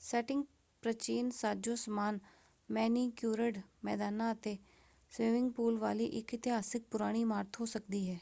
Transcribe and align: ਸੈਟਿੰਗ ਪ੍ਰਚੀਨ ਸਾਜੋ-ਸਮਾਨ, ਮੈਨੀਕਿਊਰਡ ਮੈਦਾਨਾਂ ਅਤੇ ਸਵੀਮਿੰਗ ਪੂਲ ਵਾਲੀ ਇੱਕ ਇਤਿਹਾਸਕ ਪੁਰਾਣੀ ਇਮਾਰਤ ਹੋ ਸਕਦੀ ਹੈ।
ਸੈਟਿੰਗ 0.00 0.44
ਪ੍ਰਚੀਨ 0.82 1.28
ਸਾਜੋ-ਸਮਾਨ, 1.30 2.18
ਮੈਨੀਕਿਊਰਡ 2.68 3.58
ਮੈਦਾਨਾਂ 3.84 4.32
ਅਤੇ 4.34 4.56
ਸਵੀਮਿੰਗ 5.12 5.52
ਪੂਲ 5.52 5.78
ਵਾਲੀ 5.78 6.06
ਇੱਕ 6.18 6.34
ਇਤਿਹਾਸਕ 6.34 6.82
ਪੁਰਾਣੀ 6.90 7.20
ਇਮਾਰਤ 7.22 7.60
ਹੋ 7.60 7.64
ਸਕਦੀ 7.66 8.08
ਹੈ। 8.10 8.18